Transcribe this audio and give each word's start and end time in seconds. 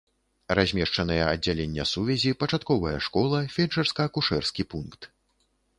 Размешчаныя 0.59 1.27
аддзяленне 1.33 1.85
сувязі, 1.91 2.31
пачатковая 2.41 2.97
школа, 3.09 3.47
фельчарска-акушэрскі 3.57 4.63
пункт. 4.75 5.01